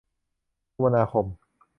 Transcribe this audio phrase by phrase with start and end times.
[0.73, 1.25] คมนาคม